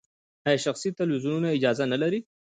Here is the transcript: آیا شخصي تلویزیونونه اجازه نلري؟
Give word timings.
آیا 0.47 0.57
شخصي 0.65 0.89
تلویزیونونه 0.99 1.49
اجازه 1.57 1.83
نلري؟ 1.91 2.19